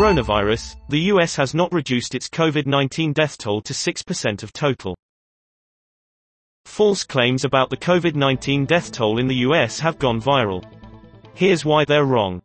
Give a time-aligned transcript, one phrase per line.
[0.00, 4.96] Coronavirus, the US has not reduced its COVID-19 death toll to 6% of total.
[6.64, 10.64] False claims about the COVID-19 death toll in the US have gone viral.
[11.34, 12.40] Here's why they're wrong.